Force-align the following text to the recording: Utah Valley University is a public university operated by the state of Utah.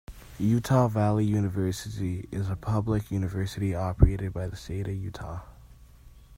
Utah 0.39 0.87
Valley 0.87 1.25
University 1.25 2.27
is 2.31 2.49
a 2.49 2.55
public 2.55 3.11
university 3.11 3.75
operated 3.75 4.33
by 4.33 4.47
the 4.47 4.55
state 4.55 4.87
of 4.87 4.95
Utah. 4.95 5.41